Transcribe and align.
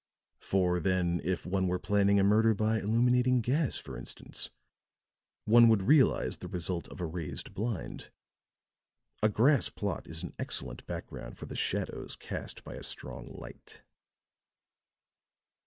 For, 0.39 0.79
then, 0.79 1.21
if 1.23 1.45
one 1.45 1.67
were 1.67 1.77
planning 1.77 2.19
a 2.19 2.23
murder 2.23 2.55
by 2.55 2.79
illuminating 2.79 3.39
gas, 3.39 3.77
for 3.77 3.95
instance, 3.95 4.49
one 5.45 5.67
would 5.69 5.83
realize 5.83 6.37
the 6.39 6.47
result 6.47 6.87
of 6.87 6.99
a 6.99 7.05
raised 7.05 7.53
blind. 7.53 8.09
A 9.21 9.29
grass 9.29 9.69
plot 9.69 10.07
is 10.07 10.23
an 10.23 10.33
excellent 10.39 10.87
background 10.87 11.37
for 11.37 11.45
the 11.45 11.55
shadows 11.55 12.15
cast 12.15 12.63
by 12.63 12.73
a 12.73 12.81
strong 12.83 13.27
light." 13.27 13.83